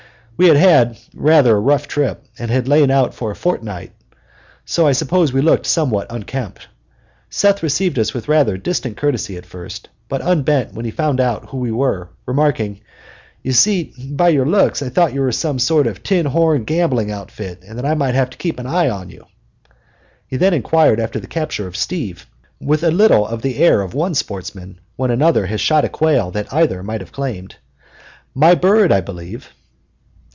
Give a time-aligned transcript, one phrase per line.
[0.37, 3.91] We had had rather a rough trip, and had lain out for a fortnight,
[4.65, 6.67] so I suppose we looked somewhat unkempt.
[7.29, 11.49] Seth received us with rather distant courtesy at first, but unbent when he found out
[11.49, 12.81] who we were, remarking,
[13.43, 16.63] "You see, by your looks I thought you were some kind of a tin horn
[16.63, 19.27] gambling outfit, and that I might have to keep an eye on you!"
[20.25, 22.25] He then inquired after the capture of "Steve"
[22.59, 26.31] with a little of the air of one sportsman when another has shot a quail
[26.31, 27.57] that either might have claimed
[28.33, 29.53] "My bird, I believe?"